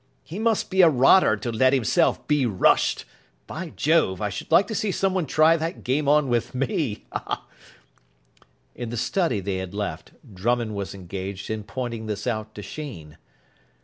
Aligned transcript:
"He 0.23 0.39
must 0.39 0.71
be 0.71 0.81
a 0.81 0.89
rotter 0.89 1.37
to 1.37 1.51
let 1.51 1.73
himself 1.73 2.27
be 2.27 2.47
rushed. 2.47 3.05
By 3.45 3.69
Jove, 3.69 4.19
I 4.19 4.29
should 4.29 4.51
like 4.51 4.65
to 4.69 4.73
see 4.73 4.89
someone 4.91 5.27
try 5.27 5.57
that 5.57 5.83
game 5.83 6.09
on 6.09 6.27
with 6.27 6.55
me." 6.55 7.05
In 8.73 8.89
the 8.89 8.97
study 8.97 9.41
they 9.41 9.57
had 9.57 9.75
left, 9.75 10.13
Drummond 10.33 10.73
was 10.73 10.95
engaged 10.95 11.51
in 11.51 11.63
pointing 11.63 12.07
this 12.07 12.25
out 12.25 12.55
to 12.55 12.63
Sheen. 12.63 13.19